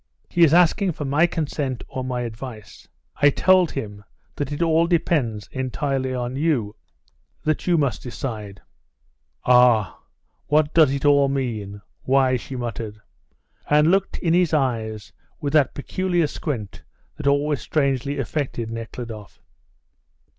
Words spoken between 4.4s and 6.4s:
it all depends entirely on